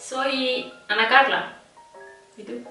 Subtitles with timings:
[0.00, 1.52] soy Ana Carla.
[2.36, 2.64] ¿Y tú?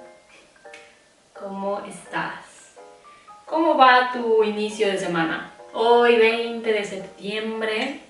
[1.33, 2.73] ¿Cómo estás?
[3.45, 5.51] ¿Cómo va tu inicio de semana?
[5.73, 8.01] Hoy 20 de septiembre.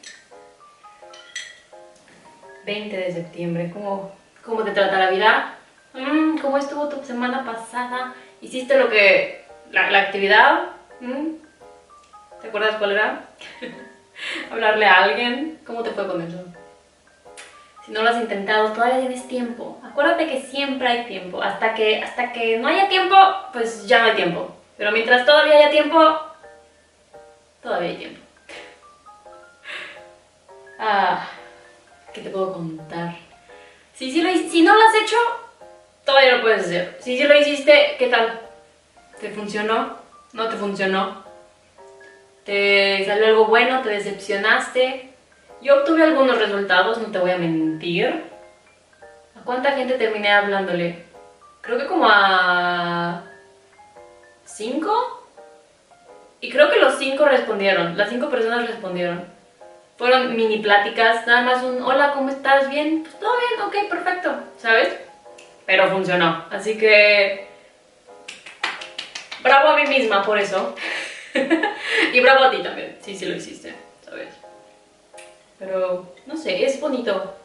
[2.66, 4.12] 20 de septiembre, ¿cómo,
[4.44, 5.56] cómo te trata la vida?
[5.94, 8.14] Mm, ¿Cómo estuvo tu semana pasada?
[8.42, 9.46] ¿Hiciste lo que...
[9.72, 10.70] la, la actividad?
[11.02, 11.34] Mm,
[12.42, 13.26] ¿Te acuerdas cuál era?
[14.52, 15.60] Hablarle a alguien.
[15.66, 16.44] ¿Cómo te fue con eso?
[17.90, 19.82] Si no lo has intentado, todavía tienes tiempo.
[19.84, 21.42] Acuérdate que siempre hay tiempo.
[21.42, 23.16] Hasta que, hasta que no haya tiempo,
[23.52, 24.56] pues ya no hay tiempo.
[24.78, 25.98] Pero mientras todavía haya tiempo,
[27.64, 28.20] todavía hay tiempo.
[30.82, 31.28] Ah,
[32.14, 33.16] ¿qué te puedo contar?
[33.96, 35.18] Si, si, lo, si no lo has hecho,
[36.06, 36.98] todavía lo puedes hacer.
[37.02, 38.40] Si sí lo hiciste, ¿qué tal?
[39.20, 39.98] ¿Te funcionó?
[40.32, 41.24] ¿No te funcionó?
[42.46, 43.82] ¿Te salió algo bueno?
[43.82, 45.09] ¿Te decepcionaste?
[45.62, 48.24] Yo obtuve algunos resultados, no te voy a mentir.
[49.36, 51.04] ¿A cuánta gente terminé hablándole?
[51.62, 53.24] Creo que como a...
[54.46, 55.28] ¿Cinco?
[56.40, 59.26] Y creo que los cinco respondieron, las cinco personas respondieron.
[59.98, 62.70] Fueron mini pláticas, nada más un hola, ¿cómo estás?
[62.70, 63.04] ¿Bien?
[63.04, 64.96] Pues todo bien, ok, perfecto, ¿sabes?
[65.66, 67.50] Pero funcionó, así que...
[69.44, 70.74] Bravo a mí misma por eso.
[72.14, 73.89] y bravo a ti también, sí, sí lo hiciste.
[75.60, 77.36] Pero, no sé, es bonito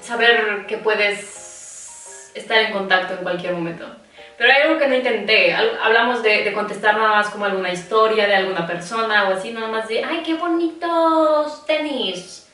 [0.00, 3.86] saber que puedes estar en contacto en cualquier momento.
[4.38, 5.54] Pero hay algo que no intenté.
[5.54, 9.68] Hablamos de, de, contestar nada más como alguna historia de alguna persona o así, nada
[9.68, 12.48] más de, ay, qué bonitos tenis.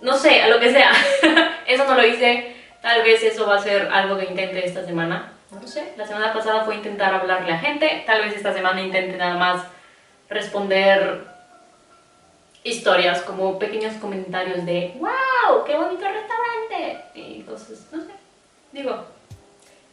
[0.00, 0.90] No sé, a lo que sea.
[1.66, 2.56] eso no lo hice.
[2.82, 5.32] Tal vez eso va a ser algo que intente esta semana.
[5.50, 5.92] No sé.
[5.96, 8.04] La semana pasada fue intentar hablarle a gente.
[8.06, 9.64] Tal vez esta semana intente nada más
[10.28, 11.35] responder
[12.66, 17.04] historias, como pequeños comentarios de, wow, qué bonito restaurante.
[17.14, 18.10] Y entonces, no sé.
[18.72, 19.04] Digo,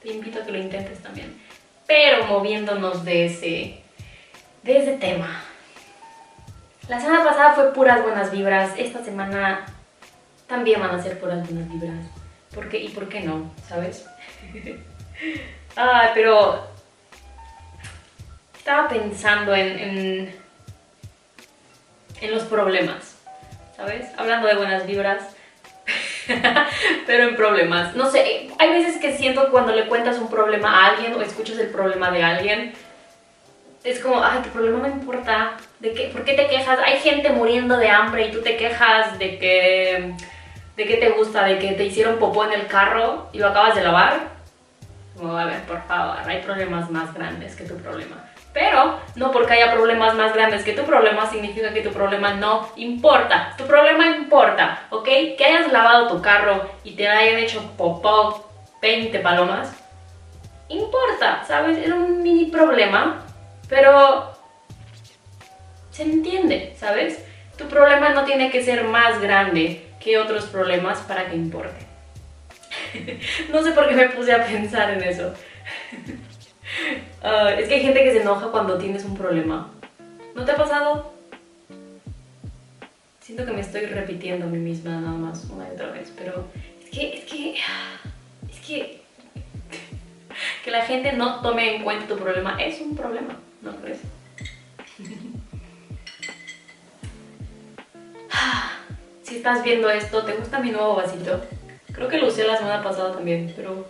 [0.02, 1.40] te invito a que lo intentes también.
[1.86, 3.84] Pero moviéndonos de ese,
[4.64, 5.44] de ese tema.
[6.90, 8.72] La semana pasada fue puras buenas vibras.
[8.78, 9.66] Esta semana
[10.48, 12.06] también van a ser puras buenas vibras.
[12.54, 12.80] ¿Por qué?
[12.80, 13.52] ¿Y por qué no?
[13.68, 14.06] ¿Sabes?
[15.78, 16.68] ah, pero
[18.58, 20.43] estaba pensando en, en,
[22.24, 23.18] en los problemas.
[23.76, 24.08] ¿Sabes?
[24.18, 25.36] Hablando de buenas vibras.
[27.06, 27.96] pero en problemas.
[27.96, 31.58] No sé, hay veces que siento cuando le cuentas un problema a alguien o escuchas
[31.60, 32.74] el problema de alguien,
[33.84, 35.58] es como, ay, tu problema no importa.
[35.80, 36.80] ¿De qué, ¿Por qué te quejas?
[36.86, 40.14] Hay gente muriendo de hambre y tú te quejas de que,
[40.78, 43.76] de que te gusta, de que te hicieron popó en el carro y lo acabas
[43.76, 44.32] de lavar.
[45.18, 48.23] Como, a ver, por favor, hay problemas más grandes que tu problema.
[48.54, 52.70] Pero no porque haya problemas más grandes que tu problema significa que tu problema no
[52.76, 53.56] importa.
[53.58, 55.06] Tu problema importa, ¿ok?
[55.38, 58.48] Que hayas lavado tu carro y te hayan hecho popó
[58.82, 59.74] 20 palomas.
[60.70, 61.80] Importa, ¿sabes?
[61.80, 63.26] Es un mini problema,
[63.68, 64.32] pero
[65.90, 67.26] se entiende, ¿sabes?
[67.58, 71.86] Tu problema no tiene que ser más grande que otros problemas para que importe.
[73.52, 75.34] no sé por qué me puse a pensar en eso.
[77.24, 79.72] Uh, es que hay gente que se enoja cuando tienes un problema.
[80.36, 81.14] ¿No te ha pasado?
[83.22, 86.46] Siento que me estoy repitiendo a mí misma nada más una y otra vez, pero
[86.84, 87.56] es que, es que,
[88.52, 89.02] es que,
[90.66, 94.00] que la gente no tome en cuenta tu problema es un problema, ¿no crees?
[99.22, 101.42] Si estás viendo esto, ¿te gusta mi nuevo vasito?
[101.94, 103.88] Creo que lo usé la semana pasada también, pero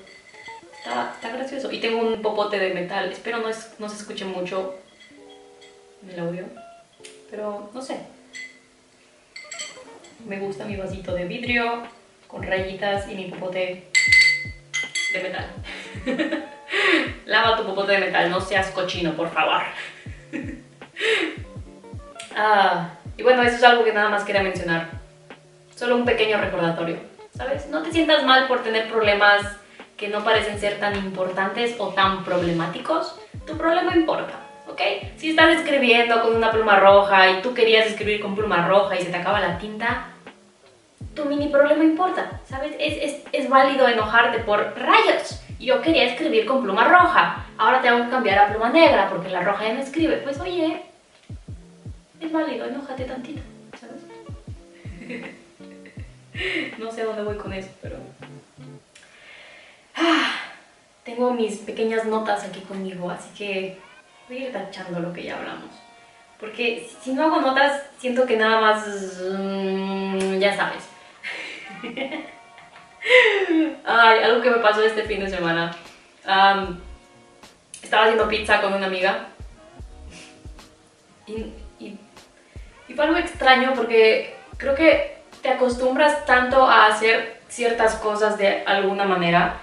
[0.86, 1.72] Está, está, gracioso.
[1.72, 3.10] Y tengo un popote de metal.
[3.10, 4.76] Espero no, es, no se escuche mucho
[6.10, 6.44] el audio.
[7.32, 8.00] Pero no sé.
[10.28, 11.84] Me gusta mi vasito de vidrio
[12.28, 13.88] con rayitas y mi popote
[15.14, 15.48] de metal.
[17.28, 19.62] Lava tu popote de metal, no seas cochino, por favor.
[22.36, 24.90] ah, y bueno, eso es algo que nada más quería mencionar.
[25.76, 26.98] Solo un pequeño recordatorio,
[27.38, 27.68] ¿sabes?
[27.70, 29.63] No te sientas mal por tener problemas
[29.98, 34.34] que no parecen ser tan importantes o tan problemáticos, tu problema importa,
[34.68, 34.82] ¿ok?
[35.18, 39.04] Si estás escribiendo con una pluma roja y tú querías escribir con pluma roja y
[39.04, 40.08] se te acaba la tinta,
[41.16, 42.74] tu mini problema importa, ¿sabes?
[42.80, 45.42] Es, es, es válido enojarte por rayos.
[45.60, 49.42] Yo quería escribir con pluma roja, ahora tengo que cambiar a pluma negra porque la
[49.42, 50.18] roja ya no escribe.
[50.18, 50.82] Pues oye,
[52.20, 53.42] es válido, enójate tantito,
[53.80, 54.02] ¿sabes?
[56.80, 57.98] no sé dónde voy con eso, pero
[59.96, 60.36] Ah,
[61.04, 63.78] tengo mis pequeñas notas aquí conmigo, así que
[64.28, 65.70] voy a ir tachando lo que ya hablamos.
[66.40, 68.86] Porque si no hago notas, siento que nada más...
[69.22, 70.84] Mmm, ya sabes.
[73.86, 75.76] Ay, algo que me pasó este fin de semana.
[77.82, 79.28] estaba haciendo pizza con una amiga.
[81.28, 88.38] Y, y fue algo extraño porque creo que te acostumbras tanto a hacer ciertas cosas
[88.38, 89.60] de alguna manera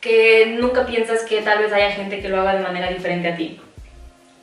[0.00, 3.36] que nunca piensas que tal vez haya gente que lo haga de manera diferente a
[3.36, 3.60] ti.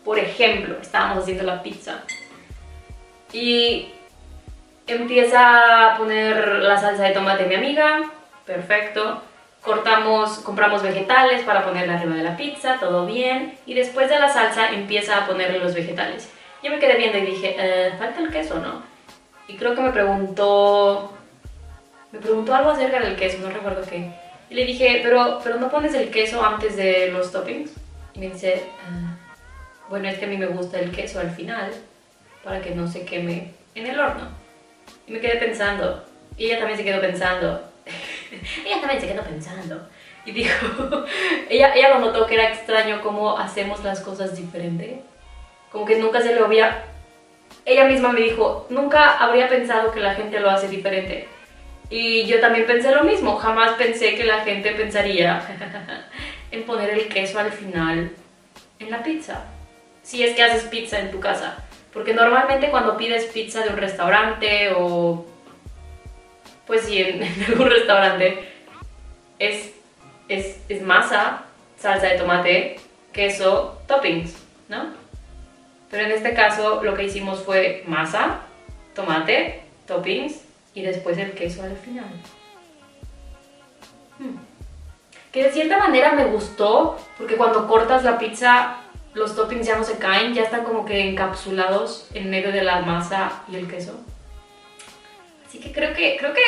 [0.04, 2.04] Por ejemplo, estábamos haciendo la pizza
[3.34, 3.90] y
[4.86, 8.10] empieza a poner la salsa de tomate mi amiga,
[8.46, 9.22] perfecto.
[9.62, 13.58] Cortamos, compramos vegetales para ponerla arriba de la pizza, todo bien.
[13.66, 16.32] Y después de la salsa empieza a ponerle los vegetales.
[16.64, 18.82] Yo me quedé viendo y dije, eh, falta el queso, ¿no?
[19.48, 21.14] Y creo que me preguntó,
[22.12, 24.10] me preguntó algo acerca del queso, no recuerdo qué.
[24.50, 27.72] Y le dije, pero, pero no pones el queso antes de los toppings.
[28.14, 29.16] Y me dice, ah,
[29.90, 31.72] bueno, es que a mí me gusta el queso al final,
[32.44, 34.30] para que no se queme en el horno.
[35.06, 36.04] Y me quedé pensando,
[36.38, 37.62] y ella también se quedó pensando,
[38.66, 39.88] ella también se quedó pensando.
[40.26, 41.06] Y dijo,
[41.50, 45.02] ella, ella lo notó que era extraño cómo hacemos las cosas diferente.
[45.72, 46.84] Como que nunca se lo había...
[47.66, 51.28] Ella misma me dijo, nunca habría pensado que la gente lo hace diferente.
[51.90, 55.42] Y yo también pensé lo mismo, jamás pensé que la gente pensaría
[56.52, 58.12] en poner el queso al final
[58.80, 59.46] en la pizza.
[60.04, 61.64] Si es que haces pizza en tu casa.
[61.94, 65.26] Porque normalmente cuando pides pizza de un restaurante o...
[66.66, 68.50] Pues sí, en, algún restaurante
[69.40, 69.72] es,
[70.28, 71.44] es, es masa,
[71.78, 72.80] salsa de tomate,
[73.14, 74.36] queso, toppings,
[74.68, 74.88] ¿no?
[75.90, 78.42] Pero en este caso lo que hicimos fue masa,
[78.94, 80.47] tomate, toppings
[80.78, 82.06] y después el queso al final.
[84.20, 84.38] Hmm.
[85.32, 88.78] Que de cierta manera me gustó, porque cuando cortas la pizza
[89.16, 92.82] los toppings ya no se caen, ya están como que encapsulados en medio de la
[92.82, 94.00] masa y el queso.
[95.48, 96.42] Así que creo que, creo que,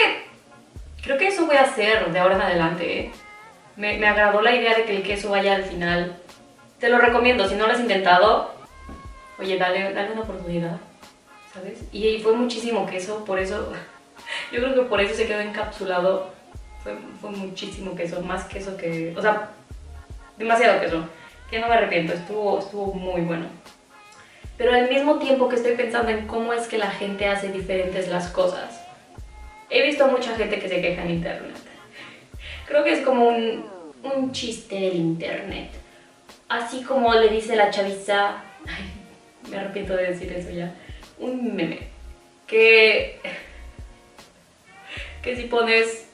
[1.01, 2.99] creo que eso voy a hacer de ahora en adelante.
[2.99, 3.11] ¿eh?
[3.77, 6.21] Me, me agradó la idea de que el queso vaya al final.
[6.79, 8.53] Te lo recomiendo, si no lo has intentado,
[9.39, 10.77] oye, dale, dale una oportunidad,
[11.51, 11.79] ¿sabes?
[11.91, 13.73] Y fue muchísimo queso, por eso
[14.51, 16.31] yo creo que por eso se quedó encapsulado.
[16.83, 19.13] Fue, muchísimo queso, más queso que...
[19.17, 19.49] O sea,
[20.37, 21.07] demasiado queso.
[21.49, 23.47] Que no me arrepiento, estuvo, estuvo muy bueno.
[24.57, 28.07] Pero al mismo tiempo que estoy pensando en cómo es que la gente hace diferentes
[28.07, 28.81] las cosas,
[29.69, 31.55] he visto mucha gente que se queja en internet.
[32.67, 33.65] Creo que es como un,
[34.03, 35.69] un chiste del internet.
[36.47, 38.91] Así como le dice la chaviza, ay,
[39.49, 40.73] me arrepiento de decir eso ya,
[41.19, 41.79] un meme,
[42.47, 43.19] que
[45.21, 46.09] que si pones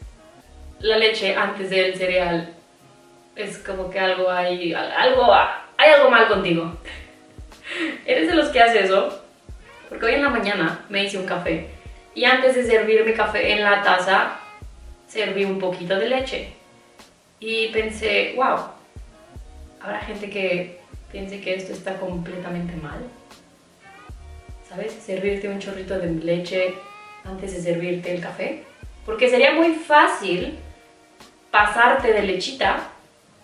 [0.79, 2.53] la leche antes del cereal,
[3.35, 6.77] es como que algo hay, algo, hay algo mal contigo.
[8.05, 9.21] ¿Eres de los que hace eso?
[9.89, 11.69] Porque hoy en la mañana me hice un café
[12.15, 14.39] y antes de servir mi café en la taza,
[15.05, 16.53] serví un poquito de leche.
[17.41, 18.57] Y pensé, wow,
[19.81, 20.79] habrá gente que
[21.11, 22.99] piense que esto está completamente mal.
[24.67, 24.93] ¿Sabes?
[24.93, 26.73] Servirte un chorrito de leche
[27.25, 28.63] antes de servirte el café.
[29.05, 30.57] Porque sería muy fácil
[31.51, 32.89] pasarte de lechita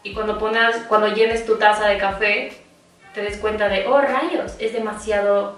[0.04, 2.52] y cuando, pones, cuando llenes tu taza de café
[3.14, 5.58] te des cuenta de, oh rayos, es demasiado,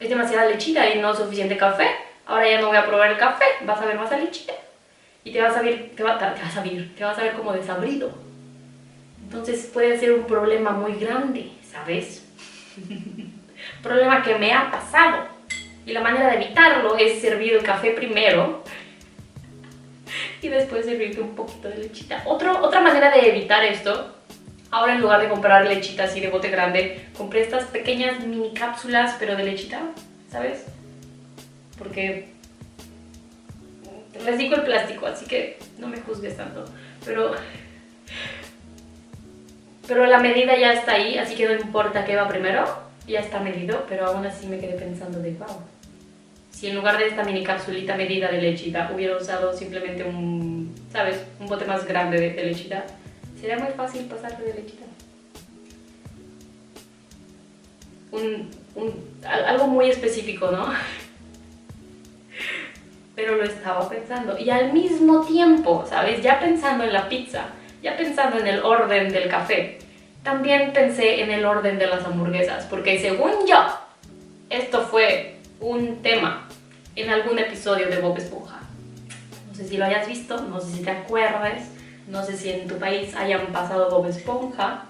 [0.00, 1.88] es demasiada lechita y no suficiente café.
[2.26, 4.52] Ahora ya no voy a probar el café, vas a ver más lechita.
[5.24, 8.10] Y te vas a ver, te, vas a ver, te vas a ver como desabrido.
[9.22, 12.24] Entonces puede ser un problema muy grande, ¿sabes?
[13.82, 15.24] problema que me ha pasado.
[15.84, 18.64] Y la manera de evitarlo es servir el café primero
[20.46, 22.22] y después servirte un poquito de lechita.
[22.26, 24.14] Otro, otra manera de evitar esto,
[24.70, 29.16] ahora en lugar de comprar lechita así de bote grande, compré estas pequeñas mini cápsulas
[29.18, 29.82] pero de lechita,
[30.30, 30.64] ¿sabes?
[31.78, 32.28] Porque
[34.24, 36.64] les digo el plástico, así que no me juzgues tanto.
[37.04, 37.32] Pero,
[39.86, 42.64] pero la medida ya está ahí, así que no importa qué va primero,
[43.06, 45.75] ya está medido, pero aún así me quedé pensando de wow
[46.56, 51.22] si en lugar de esta mini capsulita medida de lechita hubiera usado simplemente un, ¿sabes?
[51.38, 52.82] Un bote más grande de, lechita,
[53.38, 54.86] sería muy fácil pasarte de lechita.
[58.10, 58.48] Un,
[59.22, 60.72] algo muy específico, ¿no?
[63.14, 64.38] Pero lo estaba pensando.
[64.38, 66.22] Y al mismo tiempo, ¿sabes?
[66.22, 67.48] Ya pensando en la pizza,
[67.82, 69.76] ya pensando en el orden del café,
[70.22, 73.58] también pensé en el orden de las hamburguesas, porque según yo,
[74.48, 76.45] esto fue un tema
[76.96, 78.60] en algún episodio de Bob Esponja.
[79.48, 81.68] No sé si lo hayas visto, no sé si te acuerdes,
[82.08, 84.84] no sé si en tu país hayan pasado Bob Esponja.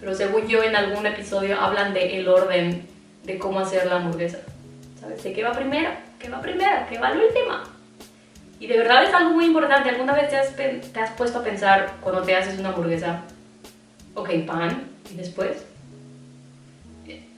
[0.00, 2.86] Pero según yo en algún episodio hablan de el orden
[3.24, 4.38] de cómo hacer la hamburguesa.
[5.00, 5.22] ¿Sabes?
[5.22, 5.90] ¿De qué va primero?
[6.22, 7.54] que va primero, que va el último.
[8.60, 9.90] Y de verdad es algo muy importante.
[9.90, 13.22] ¿Alguna vez te has, te has puesto a pensar cuando te haces una hamburguesa?
[14.14, 15.71] Ok, pan, y después.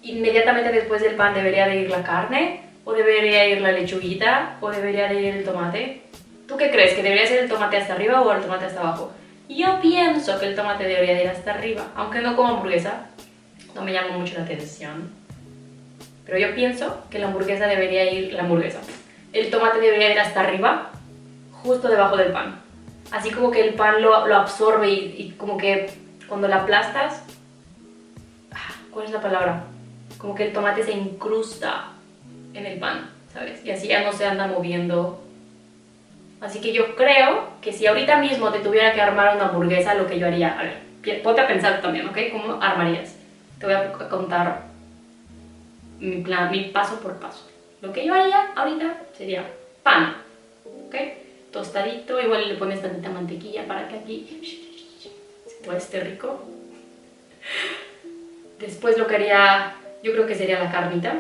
[0.05, 4.71] Inmediatamente después del pan debería de ir la carne, o debería ir la lechuguita, o
[4.71, 6.03] debería de ir el tomate.
[6.47, 6.93] ¿Tú qué crees?
[6.93, 9.13] ¿Que debería ser el tomate hasta arriba o el tomate hasta abajo?
[9.49, 13.07] Yo pienso que el tomate debería ir hasta arriba, aunque no como hamburguesa,
[13.75, 15.11] no me llama mucho la atención.
[16.27, 18.81] Pero yo pienso que la hamburguesa debería ir, la hamburguesa,
[19.33, 20.91] el tomate debería ir hasta arriba,
[21.51, 22.61] justo debajo del pan.
[23.11, 25.89] Así como que el pan lo, lo absorbe y, como que
[26.29, 27.23] cuando la aplastas,
[28.53, 29.65] ah, ¿cuál es la palabra?
[30.25, 31.91] Como que el tomate se incrusta
[32.55, 33.63] en el pan, ¿sabes?
[33.63, 35.21] Y así ya no se anda moviendo
[36.41, 40.07] Así que yo creo que si ahorita mismo te tuviera que armar una hamburguesa, lo
[40.07, 42.19] que yo haría, a ver, ponte a pensar también, ¿ok?
[42.33, 43.17] ¿Cómo armarías?
[43.59, 44.63] Te voy a contar
[46.01, 47.47] mi plan, mi paso por paso.
[47.83, 49.45] Lo que yo haría ahorita sería
[49.83, 50.17] pan,
[50.87, 50.95] ¿ok?
[51.53, 54.41] Tostadito, igual le pones tantita mantequilla para que aquí
[55.47, 56.43] se esté rico.
[58.59, 59.75] Después lo que haría,
[60.05, 61.15] yo creo que sería la carnita,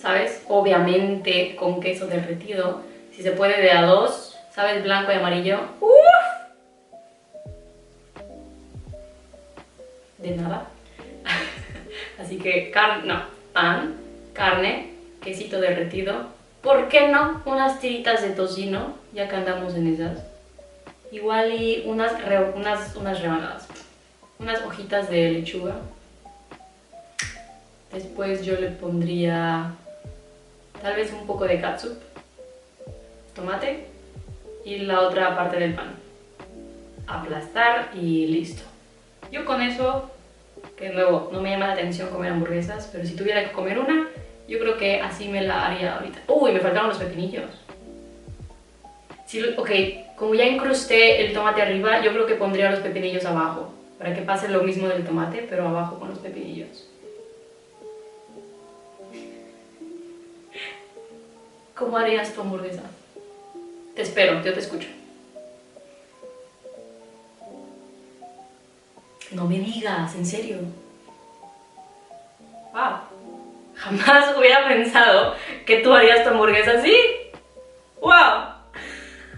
[0.00, 0.42] ¿sabes?
[0.48, 2.82] Obviamente con queso derretido
[3.14, 4.82] si se puede de a dos, ¿sabes?
[4.82, 5.60] Blanco y amarillo.
[5.80, 5.92] ¡Uf!
[10.18, 10.66] De nada.
[12.20, 13.94] Así que, carne, no, pan,
[14.32, 14.90] carne,
[15.22, 16.26] quesito derretido.
[16.62, 17.42] ¿Por qué no?
[17.46, 20.24] Unas tiritas de tocino, ya que andamos en esas.
[21.12, 22.12] Igual y unas,
[22.56, 23.68] unas, unas rebanadas.
[24.40, 25.76] Unas hojitas de lechuga.
[27.92, 29.74] Después yo le pondría
[30.80, 31.98] tal vez un poco de katsup
[33.34, 33.86] tomate
[34.64, 35.94] y la otra parte del pan.
[37.06, 38.62] Aplastar y listo.
[39.30, 40.10] Yo con eso,
[40.76, 43.78] que de nuevo no me llama la atención comer hamburguesas, pero si tuviera que comer
[43.78, 44.08] una,
[44.48, 46.20] yo creo que así me la haría ahorita.
[46.28, 47.50] Uy, me faltaron los pepinillos.
[49.56, 49.70] ok,
[50.16, 54.22] como ya incrusté el tomate arriba, yo creo que pondría los pepinillos abajo, para que
[54.22, 56.87] pase lo mismo del tomate, pero abajo con los pepinillos.
[61.78, 62.82] ¿Cómo harías tu hamburguesa?
[63.94, 64.88] Te espero, yo te escucho.
[69.30, 70.58] No me digas, en serio.
[72.72, 72.98] Wow.
[73.76, 76.96] Jamás hubiera pensado que tú harías tu hamburguesa así.
[78.00, 78.54] ¡Wow!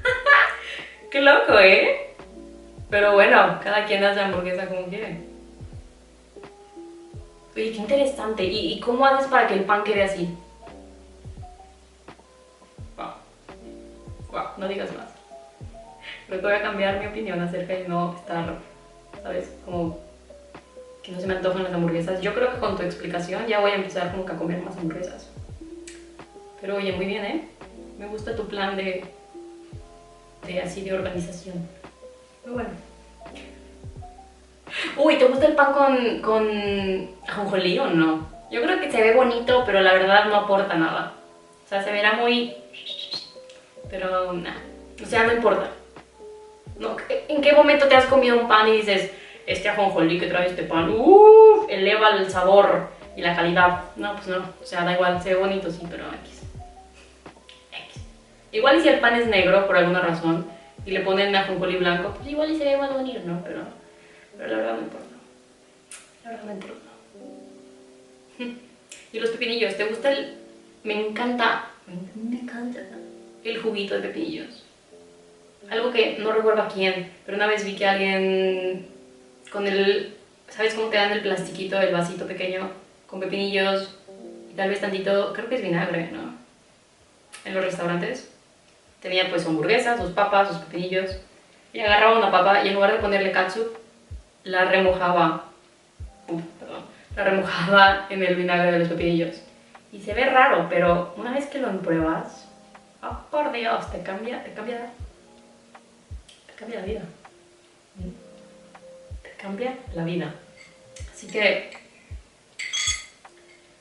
[1.11, 2.15] ¡Qué loco, eh!
[2.89, 5.21] Pero bueno, cada quien hace hamburguesa como quiere.
[7.55, 8.45] Oye, qué interesante.
[8.45, 10.29] ¿Y, ¿Y, cómo haces para que el pan quede así?
[14.57, 15.09] No digas más.
[16.29, 18.55] Pero voy a cambiar mi opinión acerca de no estar,
[19.23, 19.53] ¿sabes?
[19.65, 19.99] Como
[21.03, 22.21] que no se me antojan las hamburguesas.
[22.21, 24.77] Yo creo que con tu explicación ya voy a empezar como que a comer más
[24.77, 25.31] hamburguesas.
[26.61, 27.49] Pero oye, muy bien, ¿eh?
[27.99, 29.05] Me gusta tu plan de,
[30.47, 31.57] de así de organización.
[32.45, 32.71] Muy bueno.
[34.97, 38.29] Uy, ¿te gusta el pan con, con ajonjolí o no?
[38.51, 41.15] Yo creo que se ve bonito, pero la verdad no aporta nada.
[41.65, 42.55] O sea, se verá muy
[43.91, 44.61] pero nada,
[45.03, 45.71] o sea, no importa.
[46.79, 46.97] No,
[47.29, 49.11] ¿En qué momento te has comido un pan y dices,
[49.47, 53.85] este ajonjolí que trae este pan, uff, eleva el sabor y la calidad?
[53.97, 56.43] No, pues no, o sea, da igual, se bonito, sí, pero X.
[57.87, 58.03] X.
[58.53, 60.47] Igual y si el pan es negro por alguna razón
[60.87, 63.43] y le ponen ajonjolí blanco, pues igual y se ve más bonito, ¿no?
[63.45, 63.61] Pero,
[64.39, 65.07] pero la verdad no importa.
[66.25, 66.91] La verdad no importa.
[69.13, 70.37] Y los pepinillos, ¿te gusta el...?
[70.85, 71.65] Me encanta,
[72.15, 72.81] me encanta
[73.45, 74.65] el juguito de pepinillos.
[75.71, 78.87] Algo que no recuerdo a quién, pero una vez vi que alguien
[79.53, 80.17] con el,
[80.49, 82.71] ¿sabes cómo te dan el plastiquito, el vasito pequeño
[83.07, 83.97] con pepinillos
[84.51, 86.35] y tal vez tantito, creo que es vinagre, ¿no?
[87.45, 88.33] En los restaurantes.
[89.01, 91.17] Tenía pues hamburguesas, sus papas, sus pepinillos.
[91.73, 93.79] Y agarraba una papa y en lugar de ponerle ketchup,
[94.45, 95.45] la remojaba,
[96.27, 96.85] perdón,
[97.17, 99.43] la remojaba en el vinagre de los pepinillos.
[99.93, 102.50] Y se ve raro, pero una vez que lo pruebas,
[103.03, 104.91] Oh, por Dios, te cambia, te cambia,
[106.47, 107.03] te cambia la vida.
[109.23, 110.35] Te cambia la vida.
[111.13, 111.71] Así que,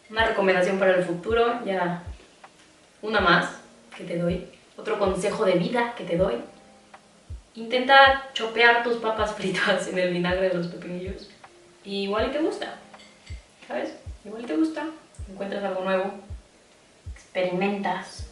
[0.10, 2.04] una recomendación para el futuro, ya
[3.02, 3.60] una más
[3.96, 4.48] que te doy,
[4.78, 6.36] otro consejo de vida que te doy.
[7.56, 11.30] Intenta chopear tus papas fritas en el vinagre de los pepinillos.
[11.84, 12.76] Y igual te gusta,
[13.68, 13.94] ¿sabes?
[14.24, 14.86] Igual te gusta,
[15.30, 16.12] encuentras algo nuevo,
[17.14, 18.29] experimentas.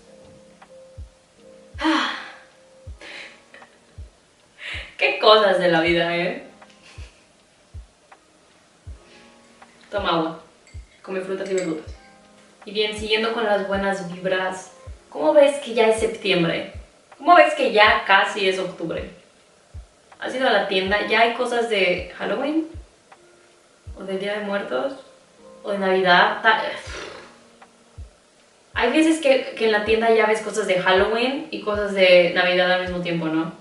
[4.98, 6.44] Qué cosas de la vida, ¿eh?
[9.92, 10.40] Toma agua,
[11.02, 11.86] come frutas y verduras.
[12.66, 14.72] Y bien, siguiendo con las buenas vibras
[15.10, 16.74] ¿cómo ves que ya es septiembre?
[17.18, 19.10] ¿Cómo ves que ya casi es octubre?
[20.20, 21.08] ¿Has ido a la tienda?
[21.08, 22.68] ¿Ya hay cosas de Halloween?
[23.98, 24.94] ¿O de Día de Muertos?
[25.64, 26.42] ¿O de Navidad?
[28.78, 32.72] Hay veces que, en la tienda ya ves cosas de Halloween y cosas de Navidad
[32.72, 33.52] al mismo tiempo, ¿no?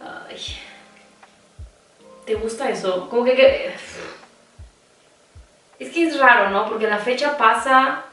[0.00, 0.56] Ay.
[2.26, 3.08] ¿Te gusta eso?
[3.08, 3.72] Como que,
[5.78, 6.68] Es que es raro, ¿no?
[6.68, 8.06] Porque la fecha pasa...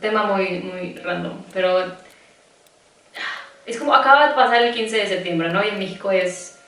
[0.00, 1.84] Tema muy, muy random, pero...
[3.66, 5.64] Es como acaba de pasar el 15 de septiembre, ¿no?
[5.64, 6.58] Y en México es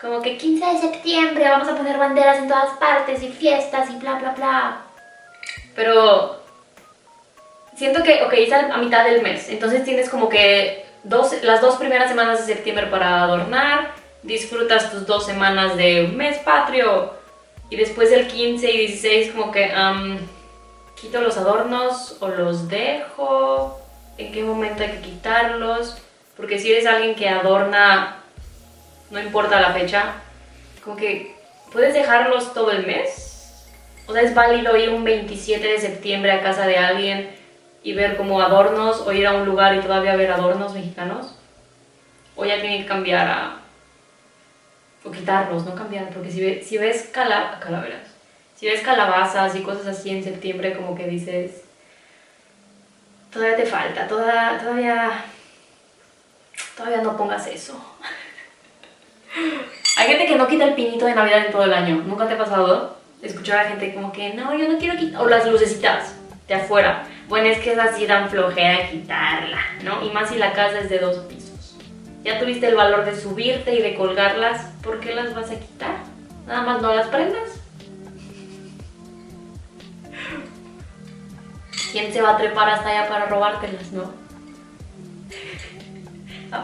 [0.00, 3.96] como que 15 de septiembre vamos a poner banderas en todas partes y fiestas y
[3.96, 4.82] bla, bla, bla.
[5.74, 6.37] Pero
[7.78, 11.76] siento que, ok, es a mitad del mes, entonces tienes como que dos, las dos
[11.76, 13.92] primeras semanas de septiembre para adornar,
[14.22, 17.12] disfrutas tus dos semanas de mes patrio
[17.70, 19.70] y después el 15 y 16 como que
[21.00, 23.80] quito los adornos o los dejo,
[24.16, 25.96] en qué momento hay que quitarlos,
[26.36, 28.16] porque si eres alguien que adorna,
[29.10, 30.14] no importa la fecha,
[30.82, 31.36] como que
[31.72, 33.66] puedes dejarlos todo el mes.
[34.08, 37.37] O sea, es válido ir un 27 de septiembre a casa de alguien
[37.82, 41.34] y ver como adornos o ir a un lugar y todavía ver adornos mexicanos.
[42.36, 43.58] O ya tiene que cambiar a...
[45.04, 48.08] o quitarlos, no cambiar, porque si, si ves calaveras,
[48.54, 51.62] si ves calabazas y cosas así en septiembre como que dices,
[53.32, 55.24] todavía te falta, toda, todavía,
[56.76, 57.80] todavía no pongas eso.
[59.98, 61.96] Hay gente que no quita el pinito de Navidad en todo el año.
[62.06, 62.96] ¿Nunca te ha pasado?
[63.20, 65.20] Escuchar a gente como que, no, yo no quiero quitar...
[65.20, 66.14] O las lucecitas
[66.46, 67.04] de afuera.
[67.28, 70.02] Bueno, es que es así tan flojera quitarla, ¿no?
[70.04, 71.76] Y más si la casa es de dos pisos.
[72.24, 75.96] Ya tuviste el valor de subirte y de colgarlas, ¿por qué las vas a quitar?
[76.46, 77.60] Nada más no las prendas.
[81.92, 84.10] ¿Quién se va a trepar hasta allá para robártelas, no?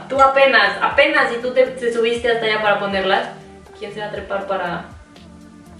[0.08, 3.28] Tú apenas, apenas si tú te, subiste hasta allá para ponerlas,
[3.78, 4.86] ¿quién se va a trepar para...?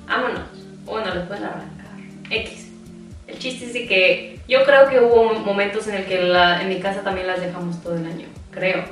[0.07, 0.43] Vámonos.
[0.85, 1.87] Bueno, les pueden arrancar.
[2.31, 2.71] X.
[3.27, 7.03] El chiste es que yo creo que hubo momentos en el que en mi casa
[7.03, 8.27] también las dejamos todo el año.
[8.51, 8.85] Creo.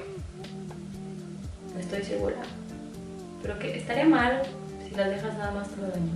[1.75, 2.37] No estoy segura.
[3.43, 4.43] Pero que estaría mal
[4.89, 6.13] si las dejas nada más todo el año.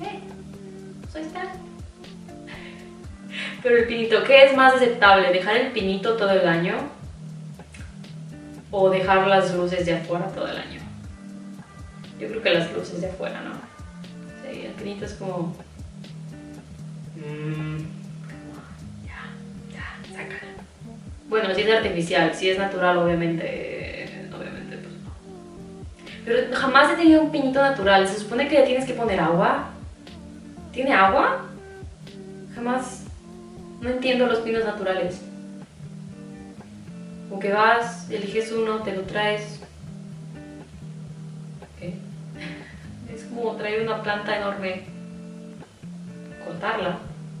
[0.00, 0.20] Eh,
[1.12, 1.42] soy está.
[3.62, 5.32] Pero el pinito, ¿qué es más aceptable?
[5.32, 6.76] ¿Dejar el pinito todo el año?
[8.70, 10.80] ¿O dejar las luces de afuera todo el año?
[12.18, 13.52] Yo creo que las luces de afuera, ¿no?
[14.42, 15.54] Sí, el pinito es como
[21.42, 25.10] Bueno, si es artificial, si es natural, obviamente, obviamente, pues no.
[26.24, 28.06] Pero jamás he tenido un pinito natural.
[28.06, 29.70] Se supone que le tienes que poner agua.
[30.72, 31.46] ¿Tiene agua?
[32.54, 33.06] Jamás.
[33.80, 35.20] No entiendo los pinos naturales.
[37.28, 39.58] Como que vas, eliges uno, te lo traes.
[43.12, 44.84] Es como traer una planta enorme
[46.46, 46.98] cortarla.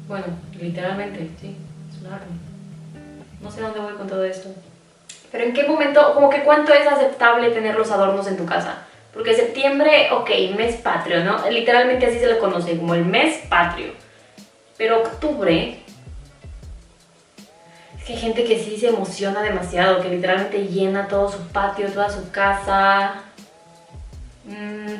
[0.08, 0.26] Bueno,
[0.58, 1.56] literalmente, sí,
[1.88, 2.41] es un árbol.
[3.42, 4.48] No sé dónde voy con todo esto.
[5.30, 8.86] Pero en qué momento, como que cuánto es aceptable tener los adornos en tu casa.
[9.12, 11.48] Porque septiembre, ok, mes patrio, ¿no?
[11.50, 13.92] Literalmente así se le conoce, como el mes patrio.
[14.78, 15.78] Pero octubre,
[17.98, 21.88] es que hay gente que sí se emociona demasiado, que literalmente llena todo su patio,
[21.88, 23.22] toda su casa.
[24.44, 24.94] Mm,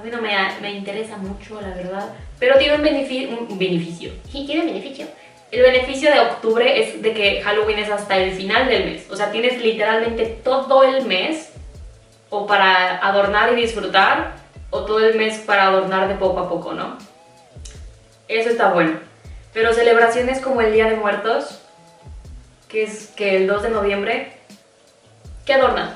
[0.00, 2.14] a mí no me, me interesa mucho, la verdad.
[2.38, 3.38] Pero tiene un beneficio.
[3.38, 4.12] Un beneficio.
[4.30, 5.06] Sí, tiene beneficio.
[5.54, 9.06] El beneficio de octubre es de que Halloween es hasta el final del mes.
[9.08, 11.52] O sea, tienes literalmente todo el mes
[12.28, 14.34] o para adornar y disfrutar
[14.70, 16.98] o todo el mes para adornar de poco a poco, ¿no?
[18.26, 18.98] Eso está bueno.
[19.52, 21.60] Pero celebraciones como el Día de Muertos,
[22.66, 24.32] que es que el 2 de noviembre,
[25.46, 25.94] ¿qué adornas?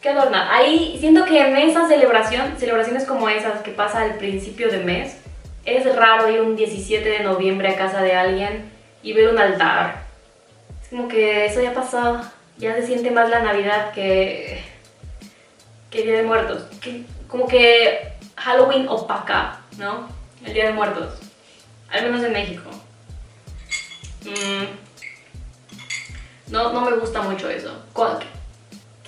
[0.00, 0.48] ¿Qué adorna?
[0.56, 5.18] Ahí siento que en esa celebración, celebraciones como esas que pasa al principio de mes,
[5.64, 8.70] es raro ir un 17 de noviembre a casa de alguien
[9.02, 10.04] y ver un altar.
[10.82, 12.20] Es como que eso ya pasó,
[12.58, 14.62] ya se siente más la Navidad que,
[15.90, 16.66] que el Día de Muertos.
[17.28, 20.08] como que Halloween opaca, ¿no?
[20.44, 21.18] El Día de Muertos.
[21.90, 22.70] Al menos en México.
[24.24, 24.64] Mm.
[26.50, 27.84] No, no me gusta mucho eso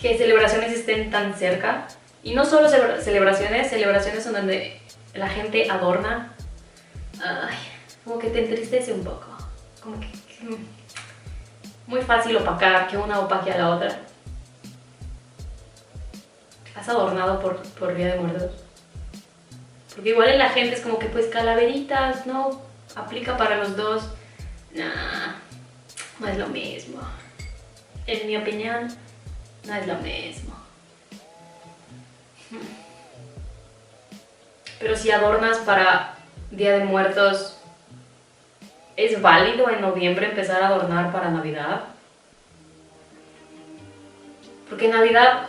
[0.00, 1.88] que celebraciones estén tan cerca.
[2.22, 4.80] Y no solo celebraciones, celebraciones en donde
[5.14, 6.34] la gente adorna.
[7.22, 7.56] Ay,
[8.04, 9.26] como que te entristece un poco.
[9.82, 10.08] Como que,
[11.86, 14.00] muy fácil opacar, que una opaque a la otra.
[16.74, 18.50] ¿Has adornado por, por Día de Muertos?
[19.94, 22.60] Porque igual en la gente es como que pues calaveritas, ¿no?
[22.94, 24.10] ¿Aplica para los dos?
[24.74, 25.36] Nah,
[26.18, 27.00] no es lo mismo.
[28.06, 28.88] En mi opinión,
[29.64, 30.54] no es lo mismo.
[34.78, 36.15] Pero si adornas para
[36.50, 37.58] Día de Muertos,
[38.96, 41.86] ¿es válido en noviembre empezar a adornar para Navidad?
[44.68, 45.48] Porque en Navidad,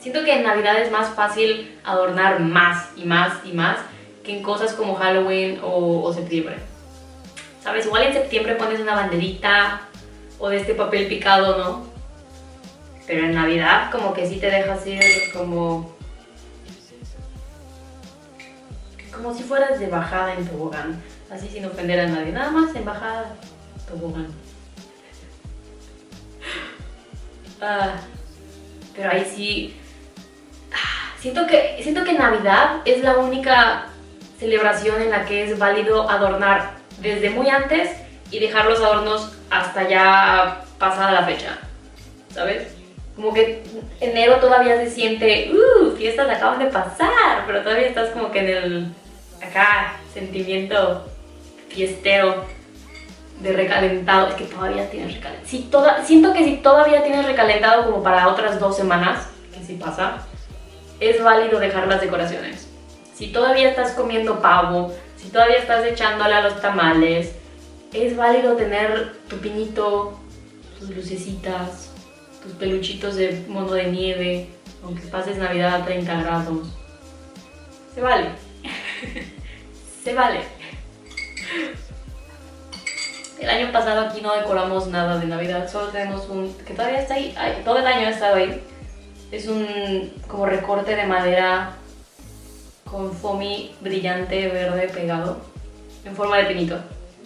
[0.00, 3.78] siento que en Navidad es más fácil adornar más y más y más
[4.24, 6.56] que en cosas como Halloween o, septiembre.
[7.62, 7.84] ¿Sabes?
[7.84, 9.82] Igual en septiembre pones una banderita
[10.38, 11.86] o de este papel picado, ¿no?
[13.06, 15.02] Pero en Navidad como que sí te dejas ir
[15.34, 15.94] como...
[19.14, 21.02] Como si fueras de bajada en tobogán.
[21.30, 22.32] Así sin ofender a nadie.
[22.32, 23.34] Nada más en bajada,
[23.88, 24.28] tobogán.
[27.60, 27.94] Ah,
[28.96, 29.76] pero ahí sí...
[30.72, 33.86] Ah, siento que, siento que Navidad es la única
[34.38, 37.90] celebración en la que es válido adornar desde muy antes
[38.30, 41.58] y dejar los adornos hasta ya pasada la fecha,
[42.34, 42.74] ¿sabes?
[43.14, 43.62] Como que
[44.00, 48.48] enero todavía se siente, uh, fiestas acaban de pasar, pero todavía estás como que en
[48.48, 48.86] el,
[49.42, 51.06] acá, sentimiento
[51.68, 52.44] fiestero
[53.40, 54.28] de recalentado.
[54.28, 55.48] Es que todavía tienes recalentado.
[55.48, 59.74] Si toda, siento que si todavía tienes recalentado como para otras dos semanas, que si
[59.74, 60.18] pasa,
[61.00, 62.72] es válido dejar las decoraciones
[63.22, 67.36] si todavía estás comiendo pavo, si todavía estás echándole a los tamales,
[67.92, 70.18] es válido tener tu pinito,
[70.76, 71.92] tus lucecitas,
[72.42, 74.48] tus peluchitos de mono de nieve,
[74.82, 76.68] aunque pases Navidad a 30 grados.
[77.94, 78.30] Se vale.
[80.02, 80.40] Se vale.
[83.40, 87.14] El año pasado aquí no decoramos nada de Navidad, solo tenemos un, que todavía está
[87.14, 87.34] ahí,
[87.64, 88.62] todo el año ha estado ahí.
[89.32, 91.76] Es un como recorte de madera
[92.84, 95.40] con foamy brillante verde pegado
[96.04, 96.76] en forma de pinito.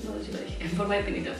[0.04, 1.30] No sé si lo dije, en forma de pinito.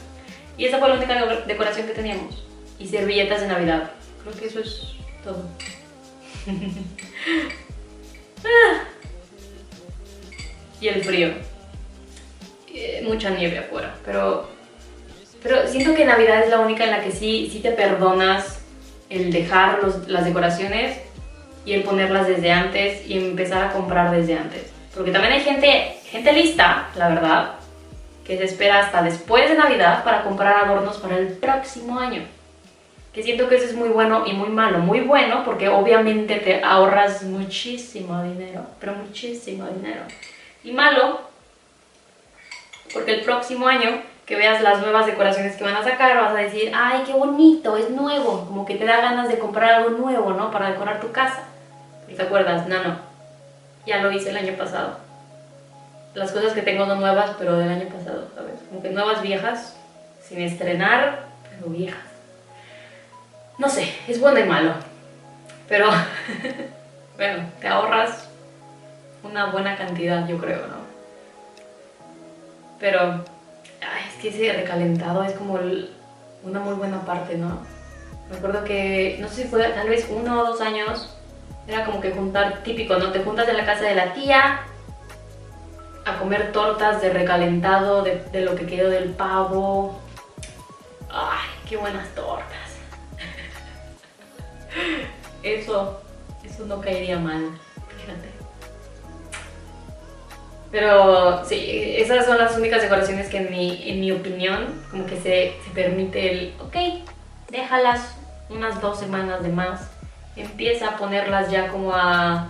[0.57, 2.43] Y esa fue la única decoración que teníamos.
[2.79, 3.91] Y servilletas de Navidad.
[4.23, 5.43] Creo que eso es todo.
[8.45, 8.96] Ah.
[10.79, 11.29] Y el frío.
[12.73, 14.49] Eh, mucha nieve afuera, pero,
[15.41, 18.59] pero siento que Navidad es la única en la que sí, sí te perdonas
[19.09, 20.99] el dejar las decoraciones
[21.65, 24.71] y el ponerlas desde antes y empezar a comprar desde antes.
[24.93, 27.51] Porque también hay gente, gente lista, la verdad,
[28.25, 32.23] que se espera hasta después de Navidad para comprar adornos para el próximo año.
[33.13, 34.79] Que siento que eso es muy bueno y muy malo.
[34.79, 40.01] Muy bueno porque obviamente te ahorras muchísimo dinero, pero muchísimo dinero.
[40.67, 41.21] Y malo
[42.93, 46.39] porque el próximo año que veas las nuevas decoraciones que van a sacar, vas a
[46.39, 50.33] decir, ay, qué bonito, es nuevo, como que te da ganas de comprar algo nuevo,
[50.33, 50.51] ¿no?
[50.51, 51.43] Para decorar tu casa.
[52.13, 52.67] ¿Te acuerdas?
[52.67, 52.97] No, no.
[53.85, 54.97] Ya lo hice el año pasado.
[56.13, 58.55] Las cosas que tengo son nuevas, pero del año pasado, ¿sabes?
[58.67, 59.77] Como que nuevas viejas,
[60.21, 62.03] sin estrenar, pero viejas.
[63.57, 64.73] No sé, es bueno y malo.
[65.69, 65.89] Pero,
[67.15, 68.26] bueno, te ahorras
[69.29, 70.87] una buena cantidad, yo creo, ¿no?
[72.79, 73.23] Pero,
[73.81, 75.59] ay, es que ese recalentado es como
[76.43, 77.59] una muy buena parte, ¿no?
[78.29, 81.17] Me acuerdo que, no sé si fue tal vez uno o dos años,
[81.67, 83.11] era como que juntar, típico, ¿no?
[83.11, 84.61] Te juntas en la casa de la tía
[86.05, 89.99] a comer tortas de recalentado, de, lo que quedó del pavo.
[91.09, 92.77] ¡Ay, qué buenas tortas!
[95.43, 96.01] Eso,
[96.43, 97.51] eso no caería mal,
[97.97, 98.36] fíjate.
[100.71, 105.19] Pero sí, esas son las únicas decoraciones que en mi, en mi opinión como que
[105.19, 106.75] se, permite el, ok,
[107.49, 108.15] déjalas
[108.49, 109.89] unas dos semanas de más
[110.35, 112.49] empieza a ponerlas ya como a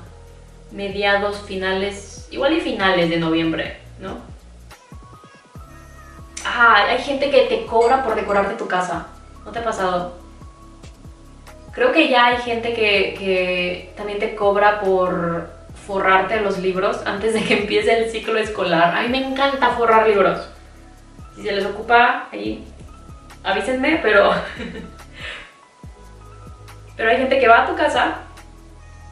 [0.72, 4.18] mediados, finales, igual y finales de noviembre, ¿no?
[6.46, 9.08] Ah, hay gente que te cobra por decorarte tu casa.
[9.46, 10.14] ¿No te ha pasado?
[11.72, 15.57] Creo que ya hay gente que, que también te cobra por
[15.88, 18.96] forrarte los libros antes de que empiece el ciclo escolar.
[18.96, 20.48] A mí me encanta forrar libros.
[21.36, 22.64] Si se les ocupa, ahí
[23.44, 24.32] avísenme, pero
[26.98, 28.16] Pero hay gente que va a tu casa,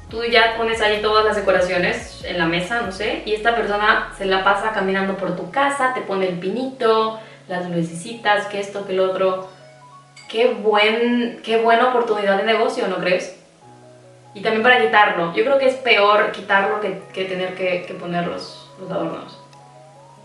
[0.10, 4.12] tú ya pones ahí todas las decoraciones en la mesa, no sé, y esta persona
[4.18, 8.88] se la pasa caminando por tu casa, te pone el pinito, las lucecitas, que esto,
[8.88, 9.48] que lo otro.
[10.28, 13.35] Qué, buen, qué buena oportunidad de negocio, ¿no crees?
[14.36, 15.34] Y también para quitarlo.
[15.34, 16.92] Yo creo que es peor quitarlo que,
[17.26, 19.40] tener que, poner los, adornos.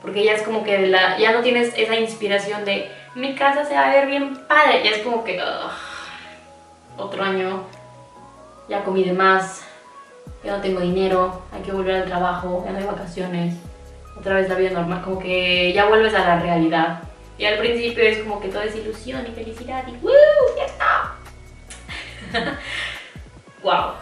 [0.02, 3.86] Porque ya es como que ya no tienes esa inspiración de mi casa se va
[3.86, 4.82] a ver bien padre.
[4.84, 5.40] Ya es como que
[6.96, 7.64] otro año
[8.68, 9.64] ya comí de más,
[10.44, 13.54] ya no tengo dinero, hay que volver al trabajo, ya no hay vacaciones.
[14.18, 17.02] otra vez la vida normal, como que ya vuelves a la realidad.
[17.38, 20.12] Y al principio es como que todo es ilusión y felicidad y ¡Woo!
[20.56, 21.14] ¡Ya está!
[23.62, 23.99] ¡Wow!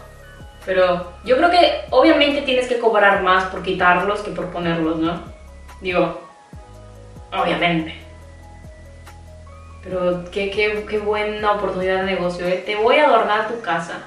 [0.68, 5.22] Pero yo creo que obviamente tienes que cobrar más por quitarlos que por ponerlos, ¿no?
[5.81, 6.20] Digo,
[7.33, 7.94] obviamente.
[9.83, 12.62] Pero qué, qué, qué buena oportunidad de negocio, ¿eh?
[12.66, 14.02] Te voy a adornar tu casa.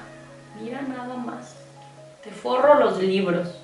[0.60, 1.56] Mira nada más.
[2.22, 3.58] Te forro los libros.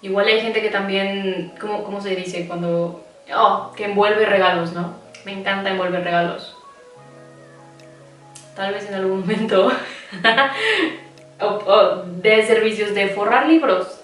[0.00, 2.48] Igual hay gente que también, ¿cómo, cómo se dice?
[2.48, 3.04] Cuando...
[3.32, 4.96] Oh, que envuelve regalos, ¿no?
[5.24, 6.56] Me encanta envolver regalos.
[8.56, 9.70] Tal vez en algún momento.
[11.40, 14.00] o, de servicios de forrar libros.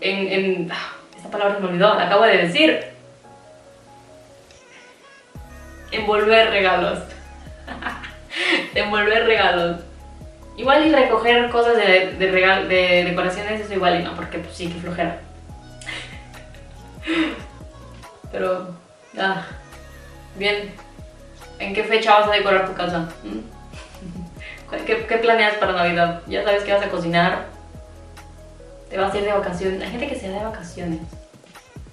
[0.00, 0.70] En.
[0.70, 2.84] Ah, esta palabra se me olvidó, la acabo de decir.
[5.92, 7.00] Envolver regalos.
[8.74, 9.80] envolver regalos.
[10.56, 14.54] Igual y recoger cosas de, de, regal, de decoraciones, eso igual y no, porque pues
[14.54, 15.18] sí, que flojera.
[18.32, 18.74] Pero,
[19.18, 19.46] ah,
[20.36, 20.72] bien.
[21.58, 23.08] ¿En qué fecha vas a decorar tu casa?
[23.22, 23.59] ¿Mm?
[24.70, 26.22] ¿Qué, ¿Qué, planeas para Navidad?
[26.26, 27.46] ¿Ya sabes que vas a cocinar?
[28.88, 29.82] ¿Te vas a ir de vacaciones?
[29.82, 31.00] Hay gente que se da de vacaciones.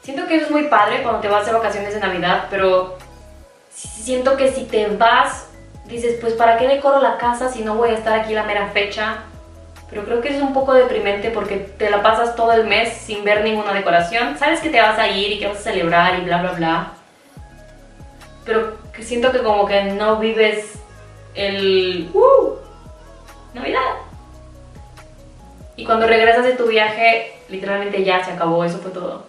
[0.02, 2.98] Siento que eso es muy padre cuando te vas de vacaciones de Navidad, pero
[3.70, 5.48] siento que si te vas
[5.88, 8.68] dices, pues ¿para qué decoro la casa si no voy a estar aquí la mera
[8.68, 9.24] fecha?
[9.90, 13.24] Pero creo que es un poco deprimente porque te la pasas todo el mes sin
[13.24, 14.38] ver ninguna decoración.
[14.38, 16.92] Sabes que te vas a ir y que vas a celebrar y bla, bla, bla.
[18.46, 20.74] Pero siento que como que no vives
[21.36, 22.10] el...
[22.14, 22.67] ¡Uh!
[25.88, 29.26] Cuando regresas de tu viaje, literalmente ya se acabó, eso fue todo.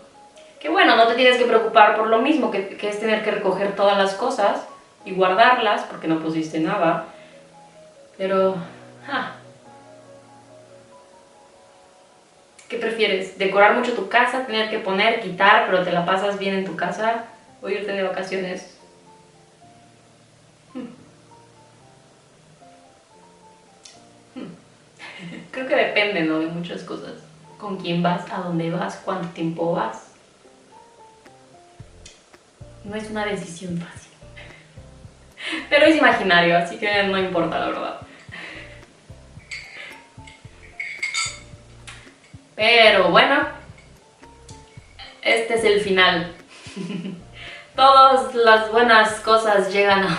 [0.60, 3.30] Que bueno, no te tienes que preocupar por lo mismo, que, que es tener que
[3.30, 4.66] recoger todas las cosas
[5.04, 7.06] y guardarlas porque no pusiste nada.
[8.18, 8.56] Pero...
[9.08, 9.36] Ah.
[12.68, 13.38] ¿Qué prefieres?
[13.38, 16.76] ¿Decorar mucho tu casa, tener que poner, quitar, pero te la pasas bien en tu
[16.76, 17.24] casa?
[17.62, 18.77] ¿O irte de vacaciones?
[25.58, 26.38] Creo que depende, ¿no?
[26.38, 27.14] De muchas cosas.
[27.58, 30.12] Con quién vas, a dónde vas, cuánto tiempo vas.
[32.84, 34.12] No es una decisión fácil.
[35.68, 38.00] Pero es imaginario, así que no importa la verdad.
[42.54, 43.48] Pero bueno,
[45.22, 46.36] este es el final.
[47.74, 50.16] Todas las buenas cosas llegan a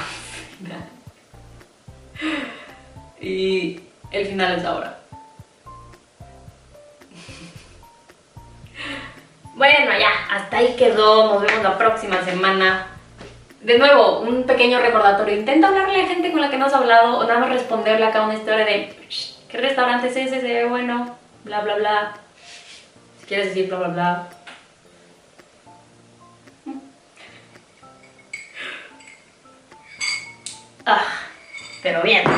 [0.58, 0.90] final.
[3.22, 4.99] Y el final es ahora.
[9.60, 11.34] Bueno, ya, hasta ahí quedó.
[11.34, 12.88] Nos vemos la próxima semana.
[13.60, 15.36] De nuevo, un pequeño recordatorio.
[15.36, 18.22] Intenta hablarle a gente con la que no has hablado o nada más responderle acá
[18.22, 18.96] una historia de
[19.50, 20.64] ¿qué restaurante es ese?
[20.64, 22.14] Bueno, bla bla bla.
[23.20, 24.30] Si quieres decir bla bla bla.
[30.86, 31.04] Ah,
[31.84, 32.24] pero bien.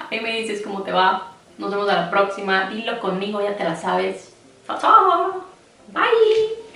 [0.00, 1.30] A mí me dices cómo te va.
[1.58, 2.68] Nos vemos a la próxima.
[2.70, 4.34] Dilo conmigo, ya te la sabes.
[4.68, 5.40] Ta-ta!
[5.94, 6.67] Bye!